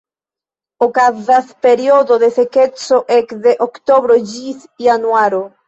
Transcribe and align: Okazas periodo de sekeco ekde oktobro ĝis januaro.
Okazas 0.85 1.51
periodo 1.67 2.17
de 2.25 2.31
sekeco 2.39 3.01
ekde 3.19 3.55
oktobro 3.69 4.21
ĝis 4.35 4.69
januaro. 4.91 5.47